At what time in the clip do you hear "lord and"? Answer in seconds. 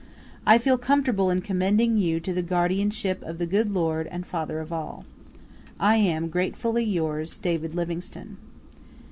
3.71-4.25